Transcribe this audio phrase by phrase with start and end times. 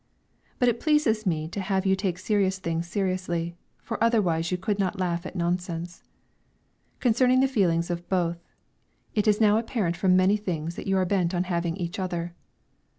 [0.57, 4.79] But it pleases me to have you take serious things seriously, for otherwise you could
[4.79, 6.01] not laugh at nonsense.
[6.99, 8.39] Concerning the feelings of both,
[9.13, 12.33] it is now apparent from many things that you are bent on having each other.